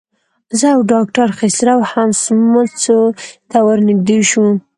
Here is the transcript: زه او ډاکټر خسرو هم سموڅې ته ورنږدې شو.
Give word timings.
زه 0.59 0.67
او 0.75 0.81
ډاکټر 0.91 1.27
خسرو 1.37 1.77
هم 1.91 2.09
سموڅې 2.23 2.97
ته 3.49 3.57
ورنږدې 3.67 4.19
شو. 4.29 4.45